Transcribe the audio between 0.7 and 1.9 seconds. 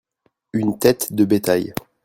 tête de bétail.